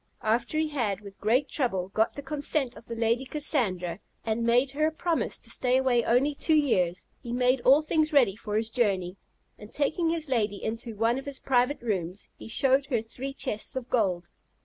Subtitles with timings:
[0.23, 4.71] After he had, with great trouble, got the consent of the Lady Cassandra, and made
[4.71, 8.57] her a promise to stay away only two years, he made all things ready for
[8.57, 9.15] his journey;
[9.59, 13.75] and taking his lady into one of his private rooms, he showed her three chests
[13.75, 14.31] of gold.